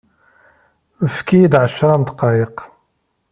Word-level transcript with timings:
Efk-iyi-d 1.05 1.53
ɛecṛa 1.63 1.95
n 1.97 2.01
ddqayeq. 2.03 2.57